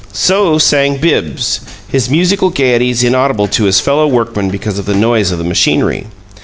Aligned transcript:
So 0.13 0.57
sang 0.57 0.97
Bibbs, 0.97 1.59
his 1.87 2.09
musical 2.09 2.49
gaieties 2.49 3.03
inaudible 3.03 3.47
to 3.49 3.65
his 3.65 3.79
fellow 3.79 4.07
workmen 4.07 4.49
because 4.49 4.79
of 4.79 4.87
the 4.87 4.95
noise 4.95 5.31
of 5.31 5.37
the 5.37 5.43
machinery. 5.43 6.07